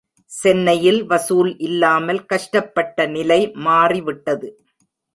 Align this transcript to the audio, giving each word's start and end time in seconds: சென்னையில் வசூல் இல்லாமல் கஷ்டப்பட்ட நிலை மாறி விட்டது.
சென்னையில் 0.31 1.05
வசூல் 1.05 1.51
இல்லாமல் 1.59 2.21
கஷ்டப்பட்ட 2.25 3.05
நிலை 3.07 3.41
மாறி 3.67 4.01
விட்டது. 4.01 4.49